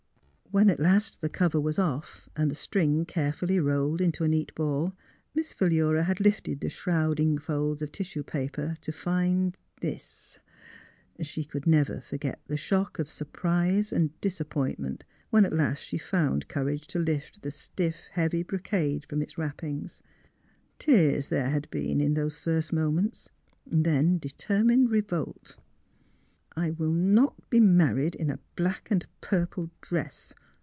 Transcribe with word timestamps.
When 0.53 0.69
at 0.69 0.81
last 0.81 1.21
the 1.21 1.29
cover 1.29 1.61
was 1.61 1.79
off, 1.79 2.27
and 2.35 2.51
the 2.51 2.55
string 2.55 3.05
carefully 3.05 3.57
rolled 3.57 4.01
into 4.01 4.25
a 4.25 4.27
neat 4.27 4.53
ball, 4.53 4.93
Miss 5.33 5.53
Pliilura 5.53 6.03
had 6.03 6.19
lifted 6.19 6.59
the 6.59 6.69
shrouding 6.69 7.37
folds 7.37 7.81
of 7.81 7.93
tissue 7.93 8.21
paper 8.21 8.75
to 8.81 8.91
find— 8.91 9.57
this! 9.79 10.39
She 11.21 11.45
could 11.45 11.65
never 11.65 12.01
forget 12.01 12.41
the 12.47 12.57
shock 12.57 12.99
of 12.99 13.09
sur 13.09 13.23
prise 13.23 13.93
and 13.93 14.19
disappointment 14.19 15.05
when 15.29 15.45
at 15.45 15.53
last 15.55 15.79
she 15.83 15.97
found 15.97 16.49
courage 16.49 16.85
to 16.87 16.99
lift 16.99 17.43
the 17.43 17.49
stiff, 17.51 18.09
heavy 18.11 18.43
brocade 18.43 19.05
from 19.05 19.21
its 19.21 19.37
wrappings. 19.37 20.03
Tears 20.79 21.29
there 21.29 21.49
had 21.49 21.69
been, 21.71 22.01
in 22.01 22.13
those 22.13 22.37
first 22.37 22.73
moments; 22.73 23.29
then 23.65 24.17
determined 24.17 24.89
revolt. 24.91 25.55
*' 26.53 26.55
I 26.57 26.71
will 26.71 26.91
not 26.91 27.49
be 27.49 27.61
married 27.61 28.13
in 28.13 28.29
a 28.29 28.39
black 28.57 28.91
and 28.91 29.05
purple 29.21 29.71
dress!" 29.79 30.35